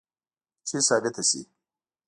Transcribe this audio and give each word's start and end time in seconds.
چې 0.67 0.77
ثابته 0.87 1.21
شي 1.29 1.41